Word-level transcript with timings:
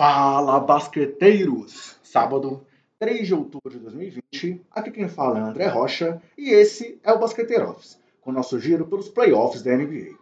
Fala 0.00 0.58
basqueteiros! 0.60 1.98
Sábado, 2.02 2.66
3 2.98 3.26
de 3.26 3.34
outubro 3.34 3.68
de 3.68 3.78
2020, 3.80 4.62
aqui 4.70 4.90
quem 4.90 5.10
fala 5.10 5.38
é 5.38 5.42
André 5.42 5.66
Rocha 5.66 6.22
e 6.38 6.48
esse 6.48 6.98
é 7.04 7.12
o 7.12 7.18
Basqueteiro 7.18 7.68
Office, 7.68 8.00
com 8.22 8.32
nosso 8.32 8.58
giro 8.58 8.86
pelos 8.86 9.10
playoffs 9.10 9.60
da 9.60 9.76
NBA. 9.76 10.16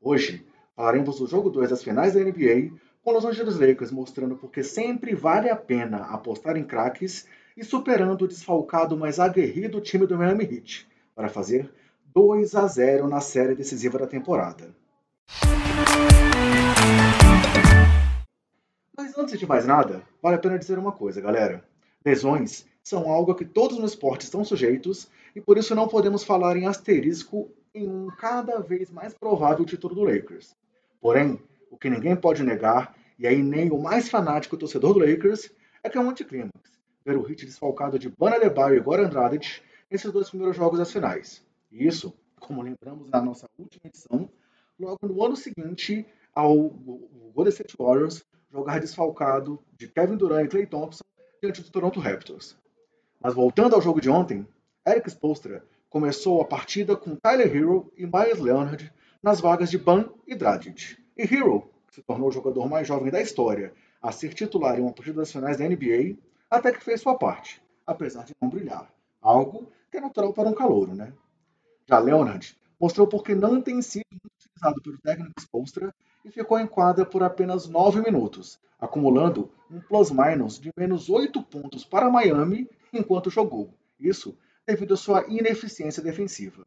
Hoje 0.00 0.46
falaremos 0.76 1.18
do 1.18 1.26
jogo 1.26 1.50
2 1.50 1.70
das 1.70 1.82
finais 1.82 2.14
da 2.14 2.20
NBA, 2.20 2.78
com 3.02 3.10
Los 3.10 3.24
Angeles 3.24 3.58
Lakers 3.58 3.90
mostrando 3.90 4.36
porque 4.36 4.62
sempre 4.62 5.16
vale 5.16 5.50
a 5.50 5.56
pena 5.56 6.04
apostar 6.12 6.56
em 6.56 6.62
craques 6.62 7.26
e 7.56 7.64
superando 7.64 8.22
o 8.22 8.28
desfalcado 8.28 8.96
mais 8.96 9.18
aguerrido 9.18 9.80
time 9.80 10.06
do 10.06 10.16
Miami 10.16 10.44
Heat, 10.44 10.86
para 11.12 11.28
fazer 11.28 11.68
2 12.14 12.54
a 12.54 12.68
0 12.68 13.08
na 13.08 13.20
série 13.20 13.56
decisiva 13.56 13.98
da 13.98 14.06
temporada. 14.06 14.72
Mas 18.96 19.16
antes 19.18 19.38
de 19.38 19.46
mais 19.46 19.66
nada, 19.66 20.02
vale 20.22 20.36
a 20.36 20.38
pena 20.38 20.58
dizer 20.58 20.78
uma 20.78 20.92
coisa, 20.92 21.20
galera. 21.20 21.64
Lesões 22.04 22.64
são 22.82 23.10
algo 23.10 23.32
a 23.32 23.34
que 23.34 23.44
todos 23.44 23.78
no 23.78 23.86
esporte 23.86 24.22
estão 24.22 24.44
sujeitos 24.44 25.08
e 25.34 25.40
por 25.40 25.58
isso 25.58 25.74
não 25.74 25.88
podemos 25.88 26.22
falar 26.22 26.56
em 26.56 26.66
asterisco 26.66 27.50
em 27.74 27.88
um 27.88 28.06
cada 28.08 28.60
vez 28.60 28.90
mais 28.90 29.12
provável 29.12 29.64
título 29.64 29.94
do 29.94 30.04
Lakers. 30.04 30.54
Porém, 31.00 31.42
o 31.70 31.76
que 31.76 31.90
ninguém 31.90 32.14
pode 32.14 32.44
negar, 32.44 32.94
e 33.18 33.26
aí 33.26 33.42
nem 33.42 33.70
o 33.70 33.82
mais 33.82 34.08
fanático 34.08 34.56
torcedor 34.56 34.94
do 34.94 35.00
Lakers, 35.00 35.50
é 35.82 35.90
que 35.90 35.98
é 35.98 36.00
um 36.00 36.10
anticlímax 36.10 36.52
ver 37.04 37.16
o 37.16 37.22
hit 37.22 37.44
desfalcado 37.44 37.98
de 37.98 38.08
Bana 38.08 38.38
Debaio 38.38 38.76
e 38.76 38.80
Goran 38.80 39.08
Dragic 39.08 39.60
nesses 39.90 40.10
dois 40.10 40.30
primeiros 40.30 40.56
jogos 40.56 40.78
das 40.78 40.90
finais. 40.90 41.44
E 41.70 41.86
isso, 41.86 42.14
como 42.40 42.62
lembramos 42.62 43.10
na 43.10 43.20
nossa 43.20 43.46
última 43.58 43.82
edição, 43.86 44.30
logo 44.78 44.98
no 45.02 45.22
ano 45.22 45.36
seguinte 45.36 46.06
ao 46.34 46.70
Golden 47.34 47.52
State 47.52 47.76
Warriors 47.78 48.24
jogar 48.50 48.80
desfalcado 48.80 49.58
de 49.76 49.88
Kevin 49.88 50.16
Durant 50.16 50.46
e 50.46 50.48
Klay 50.48 50.66
Thompson 50.66 51.04
diante 51.42 51.62
do 51.62 51.70
Toronto 51.70 52.00
Raptors. 52.00 52.56
Mas 53.20 53.34
voltando 53.34 53.74
ao 53.74 53.82
jogo 53.82 54.00
de 54.00 54.10
ontem, 54.10 54.46
Eric 54.86 55.08
Spoelstra 55.08 55.64
começou 55.88 56.40
a 56.40 56.44
partida 56.44 56.96
com 56.96 57.16
Tyler 57.16 57.54
Hero 57.54 57.92
e 57.96 58.06
Myers 58.06 58.38
Leonard 58.38 58.92
nas 59.22 59.40
vagas 59.40 59.70
de 59.70 59.78
Ban 59.78 60.08
e 60.26 60.34
Dragic. 60.34 60.96
E 61.16 61.22
Hero, 61.22 61.70
que 61.86 61.94
se 61.94 62.02
tornou 62.02 62.28
o 62.28 62.32
jogador 62.32 62.68
mais 62.68 62.86
jovem 62.86 63.10
da 63.10 63.20
história 63.20 63.72
a 64.02 64.12
ser 64.12 64.34
titular 64.34 64.78
em 64.78 64.82
uma 64.82 64.92
partida 64.92 65.20
das 65.20 65.32
finais 65.32 65.56
da 65.56 65.68
NBA, 65.68 66.16
até 66.50 66.70
que 66.70 66.84
fez 66.84 67.00
sua 67.00 67.16
parte, 67.16 67.62
apesar 67.86 68.24
de 68.24 68.34
não 68.40 68.50
brilhar. 68.50 68.92
Algo 69.22 69.72
que 69.90 69.96
é 69.96 70.00
natural 70.00 70.32
para 70.32 70.48
um 70.48 70.54
calouro, 70.54 70.94
né? 70.94 71.12
Já 71.88 71.98
Leonard 71.98 72.56
mostrou 72.78 73.06
porque 73.06 73.34
não 73.34 73.62
tem 73.62 73.80
sido 73.80 74.04
utilizado 74.36 74.82
pelo 74.82 74.98
técnico 74.98 75.40
Spoelstra 75.40 75.94
e 76.24 76.30
ficou 76.30 76.58
em 76.58 76.66
quadra 76.66 77.04
por 77.04 77.22
apenas 77.22 77.68
9 77.68 78.00
minutos, 78.00 78.58
acumulando 78.80 79.50
um 79.70 79.80
plus-minus 79.80 80.58
de 80.58 80.72
menos 80.76 81.10
8 81.10 81.42
pontos 81.42 81.84
para 81.84 82.10
Miami 82.10 82.68
enquanto 82.92 83.30
jogou. 83.30 83.72
Isso 83.98 84.36
devido 84.66 84.94
à 84.94 84.96
sua 84.96 85.24
ineficiência 85.28 86.02
defensiva. 86.02 86.64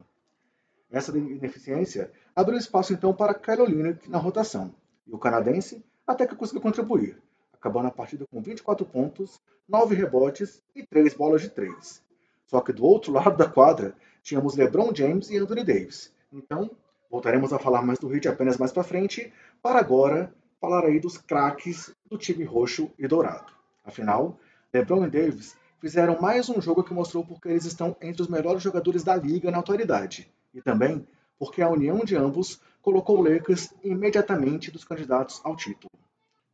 Essa 0.90 1.16
ineficiência 1.16 2.10
abriu 2.34 2.56
espaço 2.56 2.92
então 2.92 3.12
para 3.12 3.34
Carolina 3.34 3.98
na 4.08 4.18
rotação, 4.18 4.74
e 5.06 5.14
o 5.14 5.18
canadense 5.18 5.84
até 6.06 6.26
que 6.26 6.36
conseguiu 6.36 6.62
contribuir, 6.62 7.20
acabando 7.52 7.88
a 7.88 7.90
partida 7.90 8.24
com 8.30 8.40
24 8.40 8.86
pontos, 8.86 9.40
9 9.68 9.94
rebotes 9.94 10.62
e 10.74 10.86
3 10.86 11.12
bolas 11.14 11.42
de 11.42 11.50
3. 11.50 12.02
Só 12.46 12.60
que 12.60 12.72
do 12.72 12.84
outro 12.84 13.12
lado 13.12 13.36
da 13.36 13.48
quadra 13.48 13.94
tínhamos 14.22 14.56
LeBron 14.56 14.94
James 14.94 15.28
e 15.30 15.36
Anthony 15.36 15.64
Davis. 15.64 16.12
Então, 16.32 16.70
voltaremos 17.10 17.52
a 17.52 17.58
falar 17.58 17.82
mais 17.82 17.98
do 17.98 18.14
Heat 18.14 18.28
apenas 18.28 18.56
mais 18.56 18.72
para 18.72 18.82
frente, 18.82 19.32
para 19.62 19.78
agora 19.78 20.32
falar 20.60 20.84
aí 20.84 20.98
dos 20.98 21.16
craques 21.18 21.94
do 22.10 22.18
time 22.18 22.44
roxo 22.44 22.90
e 22.98 23.06
dourado. 23.06 23.52
Afinal, 23.84 24.38
LeBron 24.72 25.06
e 25.06 25.10
Davis 25.10 25.56
fizeram 25.80 26.20
mais 26.20 26.48
um 26.48 26.60
jogo 26.60 26.82
que 26.82 26.92
mostrou 26.92 27.24
porque 27.24 27.48
eles 27.48 27.64
estão 27.64 27.96
entre 28.02 28.22
os 28.22 28.28
melhores 28.28 28.62
jogadores 28.62 29.02
da 29.04 29.16
liga 29.16 29.50
na 29.50 29.58
atualidade, 29.58 30.30
e 30.52 30.60
também 30.60 31.06
porque 31.38 31.62
a 31.62 31.68
união 31.68 31.98
de 32.00 32.16
ambos 32.16 32.60
colocou 32.82 33.18
o 33.18 33.22
Lakers 33.22 33.72
imediatamente 33.82 34.70
dos 34.70 34.84
candidatos 34.84 35.40
ao 35.44 35.54
título. 35.56 35.90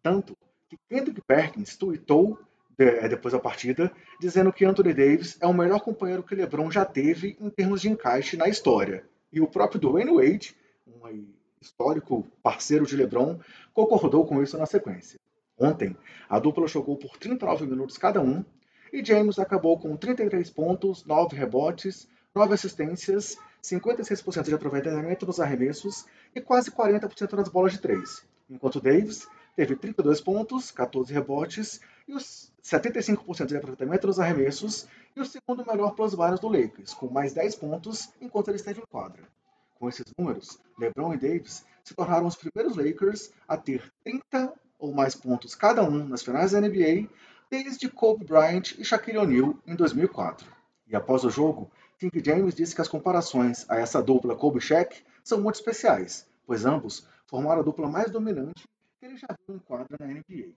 Tanto 0.02 0.36
que 0.68 0.76
Kendrick 0.88 1.22
Perkins 1.22 1.76
tweetou 1.76 2.38
é, 2.76 3.08
depois 3.08 3.32
da 3.32 3.40
partida, 3.40 3.90
dizendo 4.20 4.52
que 4.52 4.64
Anthony 4.64 4.92
Davis 4.92 5.38
é 5.40 5.46
o 5.46 5.54
melhor 5.54 5.80
companheiro 5.80 6.22
que 6.22 6.34
LeBron 6.34 6.70
já 6.70 6.84
teve 6.84 7.36
em 7.40 7.48
termos 7.48 7.80
de 7.80 7.88
encaixe 7.88 8.36
na 8.36 8.48
história. 8.48 9.06
E 9.34 9.40
o 9.40 9.48
próprio 9.48 9.80
Dwayne 9.80 10.14
Wade, 10.14 10.54
um 10.86 11.26
histórico 11.60 12.24
parceiro 12.40 12.86
de 12.86 12.96
LeBron, 12.96 13.40
concordou 13.72 14.24
com 14.24 14.40
isso 14.40 14.56
na 14.56 14.64
sequência. 14.64 15.18
Ontem, 15.58 15.96
a 16.28 16.38
dupla 16.38 16.68
jogou 16.68 16.96
por 16.96 17.18
39 17.18 17.66
minutos 17.66 17.98
cada 17.98 18.20
um 18.20 18.44
e 18.92 19.04
James 19.04 19.40
acabou 19.40 19.76
com 19.76 19.96
33 19.96 20.48
pontos, 20.50 21.04
9 21.04 21.34
rebotes, 21.34 22.08
9 22.32 22.54
assistências, 22.54 23.36
56% 23.60 24.44
de 24.44 24.54
aproveitamento 24.54 25.26
nos 25.26 25.40
arremessos 25.40 26.06
e 26.32 26.40
quase 26.40 26.70
40% 26.70 27.32
nas 27.32 27.48
bolas 27.48 27.72
de 27.72 27.80
3, 27.80 28.24
enquanto 28.48 28.80
Davis 28.80 29.26
teve 29.56 29.74
32 29.74 30.20
pontos, 30.20 30.70
14 30.70 31.12
rebotes 31.12 31.80
e 32.06 32.14
os 32.14 32.52
75% 32.64 33.46
de 33.46 33.56
aproveitamento 33.56 34.06
nos 34.06 34.18
arremessos 34.18 34.88
e 35.14 35.20
o 35.20 35.26
segundo 35.26 35.66
melhor 35.66 35.94
plus 35.94 36.16
minus 36.16 36.40
do 36.40 36.48
Lakers, 36.48 36.94
com 36.94 37.08
mais 37.08 37.34
10 37.34 37.56
pontos 37.56 38.10
enquanto 38.20 38.48
ele 38.48 38.56
esteve 38.56 38.80
em 38.80 38.86
quadra. 38.90 39.22
Com 39.78 39.88
esses 39.88 40.04
números, 40.18 40.58
LeBron 40.78 41.12
e 41.12 41.18
Davis 41.18 41.64
se 41.84 41.94
tornaram 41.94 42.26
os 42.26 42.36
primeiros 42.36 42.76
Lakers 42.76 43.30
a 43.46 43.58
ter 43.58 43.92
30 44.02 44.54
ou 44.78 44.92
mais 44.92 45.14
pontos 45.14 45.54
cada 45.54 45.82
um 45.82 46.08
nas 46.08 46.22
finais 46.22 46.52
da 46.52 46.60
NBA 46.60 47.08
desde 47.50 47.88
Kobe 47.90 48.24
Bryant 48.24 48.72
e 48.78 48.84
Shaquille 48.84 49.18
O'Neal 49.18 49.58
em 49.66 49.76
2004. 49.76 50.50
E 50.86 50.96
após 50.96 51.22
o 51.22 51.30
jogo, 51.30 51.70
King 51.98 52.22
James 52.24 52.54
disse 52.54 52.74
que 52.74 52.80
as 52.80 52.88
comparações 52.88 53.68
a 53.68 53.76
essa 53.76 54.02
dupla 54.02 54.34
Kobe-Shaq 54.34 55.04
são 55.22 55.40
muito 55.40 55.56
especiais, 55.56 56.26
pois 56.46 56.64
ambos 56.64 57.06
formaram 57.26 57.60
a 57.60 57.64
dupla 57.64 57.88
mais 57.88 58.10
dominante 58.10 58.66
que 58.98 59.06
ele 59.06 59.16
já 59.16 59.28
viu 59.46 59.56
em 59.56 59.58
quadra 59.58 59.96
na 60.00 60.06
NBA. 60.06 60.52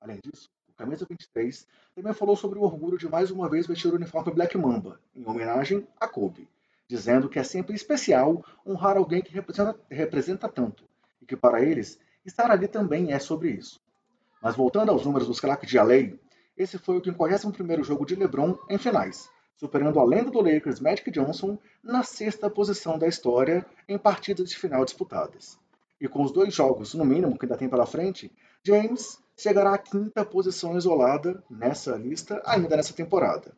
Além 0.00 0.18
disso, 0.24 0.48
camisa 0.80 1.04
23 1.06 1.66
também 1.94 2.14
falou 2.14 2.34
sobre 2.34 2.58
o 2.58 2.62
orgulho 2.62 2.96
de 2.96 3.06
mais 3.06 3.30
uma 3.30 3.50
vez 3.50 3.66
vestir 3.66 3.92
o 3.92 3.96
uniforme 3.96 4.32
Black 4.32 4.56
Mamba, 4.56 4.98
em 5.14 5.28
homenagem 5.28 5.86
a 6.00 6.08
Kobe, 6.08 6.48
dizendo 6.88 7.28
que 7.28 7.38
é 7.38 7.42
sempre 7.42 7.74
especial 7.74 8.42
honrar 8.66 8.96
alguém 8.96 9.20
que 9.20 9.30
representa, 9.30 9.78
representa 9.90 10.48
tanto, 10.48 10.84
e 11.20 11.26
que 11.26 11.36
para 11.36 11.62
eles, 11.62 12.00
estar 12.24 12.50
ali 12.50 12.66
também 12.66 13.12
é 13.12 13.18
sobre 13.18 13.50
isso. 13.50 13.78
Mas 14.42 14.56
voltando 14.56 14.90
aos 14.90 15.04
números 15.04 15.28
dos 15.28 15.38
craques 15.38 15.68
de 15.68 15.78
LA, 15.78 16.16
esse 16.56 16.78
foi 16.78 16.96
o 16.96 17.02
51º 17.02 17.84
jogo 17.84 18.06
de 18.06 18.14
LeBron 18.14 18.56
em 18.70 18.78
finais, 18.78 19.28
superando 19.56 20.00
a 20.00 20.04
lenda 20.04 20.30
do 20.30 20.40
Lakers 20.40 20.80
Magic 20.80 21.10
Johnson 21.10 21.58
na 21.82 22.02
sexta 22.02 22.48
posição 22.48 22.98
da 22.98 23.06
história 23.06 23.66
em 23.86 23.98
partidas 23.98 24.48
de 24.48 24.56
final 24.56 24.82
disputadas. 24.82 25.58
E 26.00 26.08
com 26.08 26.22
os 26.22 26.32
dois 26.32 26.54
jogos, 26.54 26.94
no 26.94 27.04
mínimo, 27.04 27.38
que 27.38 27.44
ainda 27.44 27.58
tem 27.58 27.68
pela 27.68 27.84
frente, 27.84 28.32
James 28.64 29.18
chegará 29.40 29.72
à 29.74 29.78
quinta 29.78 30.22
posição 30.22 30.76
isolada 30.76 31.42
nessa 31.48 31.96
lista 31.96 32.42
ainda 32.44 32.76
nessa 32.76 32.92
temporada. 32.92 33.52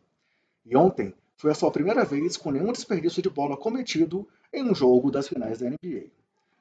E 0.65 0.77
ontem 0.77 1.13
foi 1.37 1.51
a 1.51 1.55
sua 1.55 1.73
primeira 1.73 2.05
vez 2.05 2.37
com 2.37 2.53
nenhum 2.53 2.71
desperdício 2.71 3.21
de 3.21 3.29
bola 3.29 3.57
cometido 3.57 4.29
em 4.53 4.63
um 4.63 4.75
jogo 4.75 5.11
das 5.11 5.27
finais 5.27 5.59
da 5.59 5.69
NBA. 5.69 6.05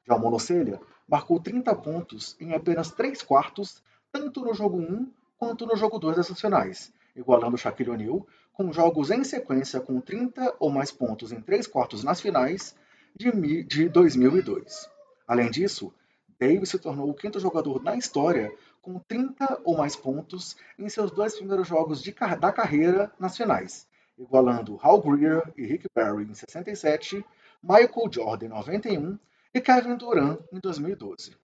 Já 0.08 0.16
o 0.16 0.20
Monocelha 0.20 0.82
marcou 1.08 1.40
30 1.40 1.76
pontos 1.76 2.36
em 2.40 2.56
apenas 2.56 2.90
3 2.90 3.22
quartos, 3.22 3.84
tanto 4.12 4.44
no 4.44 4.56
jogo 4.56 4.80
1 4.80 5.12
quanto 5.38 5.68
no 5.68 5.76
jogo 5.76 6.00
2 6.00 6.16
dessas 6.16 6.42
finais, 6.42 6.92
igualando 7.16 7.60
Shaquille 7.60 7.92
O'Neal, 7.92 8.26
com 8.54 8.74
jogos 8.74 9.12
em 9.12 9.24
sequência 9.24 9.80
com 9.80 10.02
30 10.02 10.56
ou 10.60 10.72
mais 10.72 10.92
pontos 10.92 11.32
em 11.32 11.40
3 11.40 11.68
quartos 11.68 12.04
nas 12.04 12.20
finais 12.20 12.76
de 13.16 13.88
2002. 13.88 14.90
Além 15.28 15.52
disso, 15.52 15.94
Davis 16.42 16.70
se 16.70 16.80
tornou 16.80 17.08
o 17.08 17.14
quinto 17.14 17.40
jogador 17.40 17.84
na 17.84 17.96
história 17.96 18.52
com 18.82 18.98
30 18.98 19.62
ou 19.64 19.78
mais 19.78 19.96
pontos 19.96 20.58
em 20.80 20.90
seus 20.90 21.12
dois 21.12 21.36
primeiros 21.36 21.68
jogos 21.68 22.02
de, 22.02 22.12
da 22.40 22.52
carreira 22.52 23.14
nas 23.20 23.38
finais, 23.38 23.88
igualando 24.18 24.80
Hal 24.82 25.00
Greer 25.04 25.54
e 25.56 25.68
Rick 25.68 25.86
Barry 25.94 26.24
em 26.24 26.34
67, 26.34 27.24
Michael 27.62 28.12
Jordan 28.12 28.48
em 28.48 28.50
91 28.50 29.20
e 29.54 29.62
Kevin 29.62 29.96
Durant 29.96 30.40
em 30.52 30.60
2012. 30.60 31.38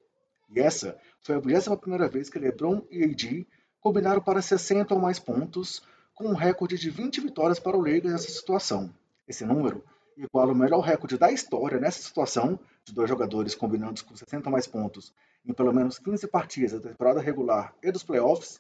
E 0.50 0.60
essa 0.60 0.98
foi 1.22 1.36
a 1.36 1.40
21 1.40 2.10
vez 2.10 2.28
que 2.28 2.40
LeBron 2.40 2.82
e 2.90 3.04
AD 3.04 3.48
combinaram 3.80 4.22
para 4.22 4.42
60 4.42 4.96
ou 4.96 5.00
mais 5.00 5.20
pontos, 5.20 5.84
com 6.16 6.26
um 6.30 6.34
recorde 6.34 6.76
de 6.76 6.90
20 6.90 7.22
vitórias 7.22 7.60
para 7.60 7.78
o 7.78 7.82
Lakers 7.82 8.14
nessa 8.14 8.32
situação. 8.32 8.92
Esse 9.28 9.46
número 9.46 9.84
iguala 10.18 10.52
o 10.52 10.56
melhor 10.56 10.82
recorde 10.82 11.18
da 11.18 11.32
história 11.32 11.80
nessa 11.80 12.02
situação, 12.02 12.60
de 12.84 12.94
dois 12.94 13.08
jogadores 13.08 13.54
combinando 13.54 14.04
com 14.04 14.16
60 14.16 14.50
mais 14.50 14.66
pontos 14.68 15.14
em 15.46 15.54
pelo 15.54 15.72
menos 15.72 16.00
15 16.00 16.28
partidas 16.28 16.74
da 16.74 16.90
temporada 16.90 17.22
regular 17.22 17.74
e 17.82 17.92
dos 17.92 18.04
playoffs, 18.04 18.60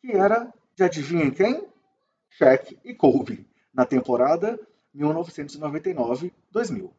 que 0.00 0.12
era 0.12 0.52
de 0.74 0.82
adivinhem 0.82 1.30
quem? 1.30 1.68
Shaq 2.30 2.78
e 2.84 2.92
Kobe, 2.94 3.46
na 3.72 3.86
temporada 3.86 4.58
1999-2000. 4.96 6.90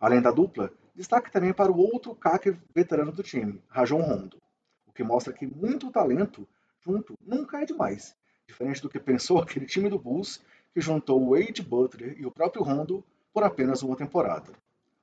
Além 0.00 0.20
da 0.20 0.32
dupla, 0.32 0.72
destaque 0.94 1.30
também 1.30 1.52
para 1.52 1.70
o 1.70 1.78
outro 1.78 2.14
craque 2.14 2.56
veterano 2.74 3.12
do 3.12 3.22
time, 3.22 3.62
Rajon 3.68 4.00
Rondo, 4.00 4.42
o 4.86 4.92
que 4.92 5.04
mostra 5.04 5.32
que 5.32 5.46
muito 5.46 5.90
talento 5.92 6.48
junto 6.80 7.16
nunca 7.24 7.62
é 7.62 7.64
demais, 7.64 8.16
diferente 8.46 8.82
do 8.82 8.88
que 8.88 8.98
pensou 8.98 9.38
aquele 9.42 9.66
time 9.66 9.88
do 9.88 9.98
Bulls 9.98 10.40
que 10.74 10.80
juntou 10.80 11.30
Wade 11.30 11.62
Butler 11.62 12.18
e 12.18 12.26
o 12.26 12.30
próprio 12.30 12.64
Rondo 12.64 13.04
por 13.32 13.42
apenas 13.44 13.82
uma 13.82 13.96
temporada. 13.96 14.52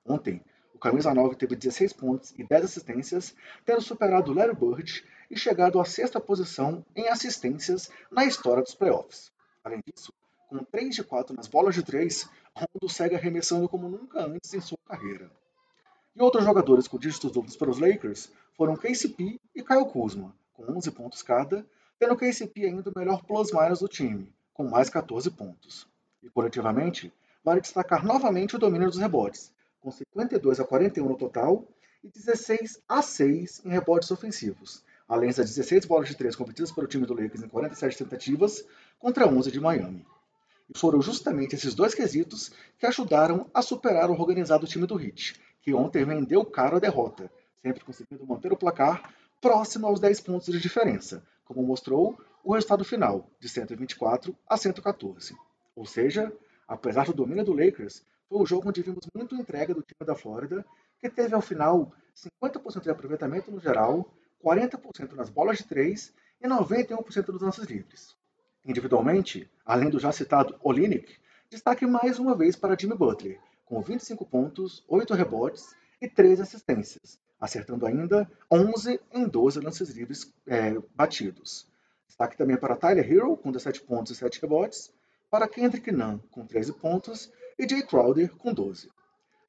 Ontem, 0.05 0.41
o 0.73 0.79
camisa 0.79 1.13
9 1.13 1.35
teve 1.35 1.55
16 1.55 1.93
pontos 1.93 2.33
e 2.37 2.43
10 2.43 2.63
assistências, 2.63 3.35
tendo 3.65 3.81
superado 3.81 4.33
Larry 4.33 4.55
Bird 4.55 5.03
e 5.29 5.37
chegado 5.37 5.79
à 5.79 5.85
sexta 5.85 6.19
posição 6.19 6.85
em 6.95 7.09
assistências 7.09 7.89
na 8.09 8.25
história 8.25 8.63
dos 8.63 8.73
playoffs. 8.73 9.31
Além 9.63 9.81
disso, 9.85 10.13
com 10.47 10.63
3 10.63 10.95
de 10.95 11.03
4 11.03 11.35
nas 11.35 11.47
bolas 11.47 11.75
de 11.75 11.83
3, 11.83 12.29
Rondo 12.55 12.89
segue 12.89 13.15
arremessando 13.15 13.69
como 13.69 13.89
nunca 13.89 14.25
antes 14.25 14.53
em 14.53 14.61
sua 14.61 14.79
carreira. 14.85 15.29
E 16.15 16.21
outros 16.21 16.43
jogadores 16.43 16.87
com 16.87 16.97
dígitos 16.97 17.31
duplos 17.31 17.55
para 17.55 17.69
os 17.69 17.79
Lakers 17.79 18.31
foram 18.55 18.75
KCP 18.75 19.39
e 19.55 19.63
Kyle 19.63 19.85
Kuzma, 19.85 20.35
com 20.53 20.63
11 20.71 20.91
pontos 20.91 21.21
cada, 21.21 21.65
tendo 21.99 22.15
KCP 22.15 22.65
ainda 22.65 22.89
o 22.89 22.93
melhor 22.97 23.23
plus-minus 23.23 23.79
do 23.79 23.87
time, 23.87 24.33
com 24.53 24.63
mais 24.63 24.89
14 24.89 25.29
pontos. 25.31 25.87
E 26.23 26.29
coletivamente, 26.29 27.13
vale 27.43 27.61
destacar 27.61 28.05
novamente 28.05 28.55
o 28.55 28.59
domínio 28.59 28.89
dos 28.89 28.97
rebotes, 28.97 29.51
com 29.79 29.91
52 29.91 30.59
a 30.59 30.65
41 30.65 31.07
no 31.07 31.17
total 31.17 31.65
e 32.03 32.09
16 32.09 32.81
a 32.87 33.01
6 33.01 33.61
em 33.65 33.69
rebotes 33.69 34.11
ofensivos, 34.11 34.83
além 35.07 35.29
das 35.29 35.49
16 35.49 35.85
bolas 35.85 36.07
de 36.07 36.15
3 36.15 36.35
competidas 36.35 36.71
pelo 36.71 36.87
time 36.87 37.05
do 37.05 37.13
Lakers 37.13 37.43
em 37.43 37.47
47 37.47 37.97
tentativas 37.97 38.65
contra 38.97 39.27
11 39.27 39.51
de 39.51 39.59
Miami. 39.59 40.05
E 40.69 40.77
foram 40.77 41.01
justamente 41.01 41.55
esses 41.55 41.73
dois 41.73 41.95
quesitos 41.95 42.51
que 42.77 42.85
ajudaram 42.85 43.49
a 43.53 43.61
superar 43.61 44.09
o 44.09 44.13
organizado 44.13 44.67
time 44.67 44.85
do 44.85 45.01
Heat, 45.01 45.39
que 45.61 45.73
ontem 45.73 46.05
vendeu 46.05 46.45
caro 46.45 46.77
a 46.77 46.79
derrota, 46.79 47.31
sempre 47.61 47.83
conseguindo 47.83 48.25
manter 48.25 48.53
o 48.53 48.57
placar 48.57 49.13
próximo 49.41 49.87
aos 49.87 49.99
10 49.99 50.21
pontos 50.21 50.47
de 50.47 50.59
diferença, 50.59 51.23
como 51.45 51.63
mostrou 51.63 52.19
o 52.43 52.53
resultado 52.53 52.85
final, 52.85 53.29
de 53.39 53.49
124 53.49 54.35
a 54.47 54.57
114. 54.57 55.35
Ou 55.75 55.85
seja, 55.85 56.31
apesar 56.69 57.07
do 57.07 57.13
domínio 57.13 57.43
do 57.43 57.53
Lakers, 57.53 58.05
foi 58.29 58.39
um 58.39 58.45
jogo 58.45 58.69
onde 58.69 58.83
vimos 58.83 59.09
muito 59.13 59.35
entrega 59.35 59.73
do 59.73 59.81
time 59.81 60.05
da 60.05 60.13
Flórida, 60.15 60.63
que 60.99 61.09
teve 61.09 61.33
ao 61.33 61.41
final 61.41 61.91
50% 62.15 62.83
de 62.83 62.91
aproveitamento 62.91 63.49
no 63.51 63.59
geral, 63.59 64.13
40% 64.45 65.13
nas 65.13 65.29
bolas 65.29 65.57
de 65.57 65.63
3 65.65 66.13
e 66.39 66.47
91% 66.47 67.25
dos 67.25 67.41
lances 67.41 67.65
livres. 67.65 68.15
Individualmente, 68.63 69.49
além 69.65 69.89
do 69.89 69.99
já 69.99 70.11
citado 70.11 70.55
Olinick, 70.61 71.17
destaque 71.49 71.87
mais 71.87 72.19
uma 72.19 72.35
vez 72.35 72.55
para 72.55 72.77
Jimmy 72.79 72.95
Butler, 72.95 73.39
com 73.65 73.81
25 73.81 74.23
pontos, 74.25 74.83
8 74.87 75.15
rebotes 75.15 75.75
e 75.99 76.07
3 76.07 76.39
assistências, 76.39 77.19
acertando 77.41 77.87
ainda 77.87 78.29
11 78.51 78.99
em 79.11 79.27
12 79.27 79.59
lances 79.59 79.89
livres 79.89 80.31
é, 80.45 80.77
batidos. 80.93 81.67
Destaque 82.05 82.37
também 82.37 82.57
para 82.57 82.75
Tyler 82.75 83.11
Hero, 83.11 83.35
com 83.37 83.51
17 83.51 83.81
pontos 83.81 84.11
e 84.11 84.15
7 84.15 84.39
rebotes, 84.41 84.93
para 85.29 85.47
Kendrick 85.47 85.91
Nunn, 85.91 86.19
com 86.31 86.45
13 86.45 86.73
pontos, 86.73 87.31
e 87.57 87.67
Jay 87.67 87.83
Crowder, 87.83 88.33
com 88.35 88.53
12. 88.53 88.89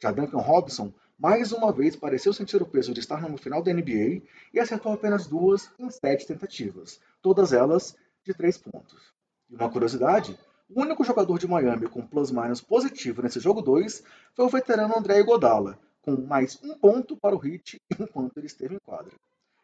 Já 0.03 0.11
Duncan 0.11 0.39
Robinson, 0.39 0.93
mais 1.19 1.53
uma 1.53 1.73
vez, 1.73 1.95
pareceu 1.95 2.33
sentir 2.33 2.63
o 2.63 2.67
peso 2.67 2.95
de 2.95 3.01
estar 3.01 3.29
no 3.29 3.37
final 3.37 3.63
da 3.63 3.73
NBA 3.73 4.23
e 4.53 4.59
acertou 4.59 4.93
apenas 4.93 5.27
duas 5.27 5.71
em 5.79 5.91
sete 5.91 6.27
tentativas, 6.27 7.01
todas 7.21 7.53
elas 7.53 7.97
de 8.25 8.33
três 8.33 8.57
pontos. 8.57 9.13
E 9.51 9.55
uma 9.55 9.71
curiosidade, 9.71 10.39
o 10.69 10.81
único 10.81 11.05
jogador 11.05 11.39
de 11.39 11.47
Miami 11.47 11.89
com 11.89 12.07
plus-minus 12.07 12.61
positivo 12.61 13.23
nesse 13.23 13.41
jogo 13.41 13.61
2 13.61 14.03
foi 14.35 14.45
o 14.45 14.49
veterano 14.49 14.97
André 14.97 15.21
Iguodala, 15.21 15.79
com 16.01 16.17
mais 16.17 16.59
um 16.63 16.75
ponto 16.75 17.17
para 17.17 17.37
o 17.37 17.47
Heat 17.47 17.81
enquanto 17.99 18.39
ele 18.39 18.47
esteve 18.47 18.77
em 18.77 18.79
quadra. 18.79 19.13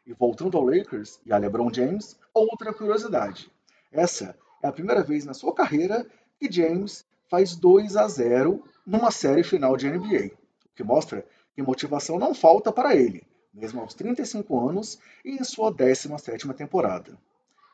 E 0.07 0.13
voltando 0.13 0.59
ao 0.59 0.65
Lakers 0.65 1.21
e 1.25 1.33
a 1.33 1.39
LeBron 1.39 1.73
James, 1.73 2.19
outra 2.35 2.75
curiosidade. 2.75 3.51
Essa 3.91 4.37
é 4.63 4.69
a 4.69 4.73
primeira 4.73 5.03
vez 5.03 5.25
na 5.25 5.35
sua 5.35 5.55
carreira 5.55 6.07
que 6.39 6.51
James 6.51 7.05
faz 7.29 7.57
2 7.57 7.97
a 7.97 8.09
0 8.09 8.63
numa 8.87 9.11
série 9.11 9.43
final 9.43 9.77
de 9.77 9.89
NBA, 9.89 10.33
o 10.65 10.75
que 10.75 10.85
mostra 10.85 11.27
que 11.55 11.63
motivação 11.63 12.19
não 12.19 12.35
falta 12.35 12.71
para 12.71 12.95
ele, 12.95 13.27
mesmo 13.53 13.81
aos 13.81 13.95
35 13.95 14.69
anos 14.69 14.99
e 15.25 15.31
em 15.31 15.45
sua 15.45 15.73
17ª 15.73 16.55
temporada. 16.55 17.19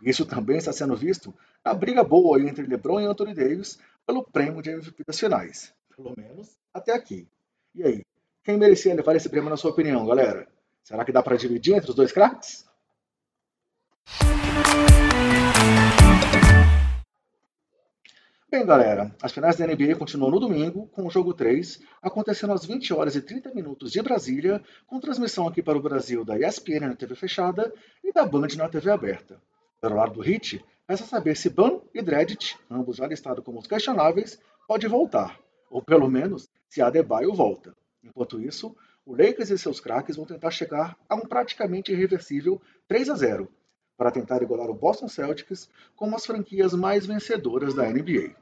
Isso 0.01 0.25
também 0.25 0.57
está 0.57 0.73
sendo 0.73 0.97
visto 0.97 1.35
na 1.65 1.75
briga 1.75 2.03
boa 2.03 2.41
entre 2.41 2.67
LeBron 2.67 3.01
e 3.01 3.05
Anthony 3.05 3.35
Davis 3.35 3.79
pelo 4.07 4.25
prêmio 4.25 4.63
de 4.63 4.71
MVP 4.71 5.05
das 5.07 5.19
finais, 5.19 5.73
pelo 5.97 6.15
menos 6.17 6.57
até 6.73 6.93
aqui. 6.93 7.29
E 7.75 7.85
aí, 7.85 8.05
quem 8.43 8.57
merecia 8.57 8.95
levar 8.95 9.15
esse 9.15 9.29
prêmio 9.29 9.51
na 9.51 9.57
sua 9.57 9.71
opinião, 9.71 10.05
galera? 10.07 10.49
Será 10.83 11.05
que 11.05 11.13
dá 11.13 11.23
para 11.23 11.37
dividir 11.37 11.75
entre 11.75 11.91
os 11.91 11.97
dois 11.97 12.11
craques? 12.11 12.67
Bem, 18.53 18.67
galera, 18.67 19.11
as 19.23 19.33
finais 19.33 19.57
da 19.57 19.67
NBA 19.67 19.95
continuam 19.97 20.31
no 20.31 20.39
domingo, 20.39 20.87
com 20.89 21.07
o 21.07 21.11
jogo 21.11 21.33
3, 21.33 21.81
acontecendo 22.03 22.53
às 22.53 22.67
20 22.67 22.93
horas 22.93 23.17
e 23.17 23.23
30 23.23 23.55
minutos 23.55 23.91
de 23.91 24.03
Brasília, 24.03 24.63
com 24.87 25.01
transmissão 25.01 25.49
aqui 25.49 25.63
para 25.63 25.79
o 25.79 25.81
Brasil 25.81 26.23
da 26.23 26.39
ESPN 26.39 26.81
na 26.81 26.95
TV 26.95 27.15
fechada 27.15 27.73
e 28.05 28.13
da 28.13 28.27
Band 28.27 28.49
na 28.59 28.69
TV 28.69 28.91
aberta. 28.91 29.41
Pelo 29.81 29.97
lado 29.97 30.13
do 30.13 30.21
Hit, 30.21 30.63
resta 30.87 31.07
saber 31.07 31.35
se 31.35 31.49
Ban 31.49 31.81
e 31.95 32.03
Dredit, 32.03 32.59
ambos 32.71 32.99
já 32.99 33.07
listados 33.07 33.43
como 33.43 33.59
os 33.59 33.67
questionáveis, 33.67 34.39
pode 34.69 34.87
voltar, 34.87 35.41
ou 35.71 35.81
pelo 35.81 36.11
menos 36.11 36.51
se 36.69 36.83
Adebayo 36.83 37.33
volta. 37.33 37.75
Enquanto 38.05 38.39
isso, 38.39 38.77
o 39.07 39.13
Lakers 39.13 39.49
e 39.49 39.57
seus 39.57 39.81
craques 39.81 40.17
vão 40.17 40.27
tentar 40.27 40.51
chegar 40.51 40.95
a 41.09 41.15
um 41.15 41.23
praticamente 41.23 41.91
irreversível 41.91 42.61
3 42.87 43.09
a 43.09 43.15
0 43.15 43.49
para 43.97 44.11
tentar 44.11 44.43
igualar 44.43 44.69
o 44.69 44.75
Boston 44.75 45.09
Celtics 45.09 45.71
como 45.97 46.17
as 46.17 46.27
franquias 46.27 46.75
mais 46.75 47.07
vencedoras 47.07 47.73
da 47.73 47.89
NBA. 47.89 48.42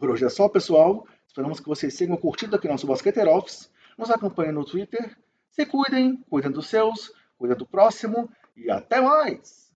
Por 0.00 0.08
hoje 0.08 0.24
é 0.24 0.30
só, 0.30 0.48
pessoal. 0.48 1.06
Esperamos 1.28 1.60
que 1.60 1.68
vocês 1.68 1.92
sigam 1.92 2.16
curtindo 2.16 2.56
aqui 2.56 2.66
nosso 2.66 2.86
Basqueter 2.86 3.28
Office, 3.28 3.70
nos 3.98 4.10
acompanhem 4.10 4.50
no 4.50 4.64
Twitter, 4.64 5.14
se 5.50 5.66
cuidem, 5.66 6.16
cuidem 6.28 6.50
dos 6.50 6.68
seus, 6.68 7.12
cuidem 7.36 7.56
do 7.56 7.66
próximo 7.66 8.30
e 8.56 8.70
até 8.70 8.98
mais! 8.98 9.69